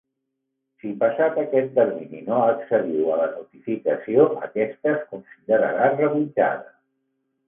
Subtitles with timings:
[0.83, 6.73] Si passat aquest termini no accediu a la notificació, aquesta es considerarà rebutjada.